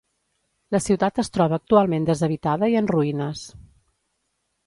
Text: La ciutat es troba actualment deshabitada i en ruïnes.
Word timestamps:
La 0.75 0.79
ciutat 0.83 1.19
es 1.23 1.29
troba 1.35 1.59
actualment 1.59 2.09
deshabitada 2.09 2.71
i 2.75 2.79
en 2.81 2.91
ruïnes. 2.95 3.43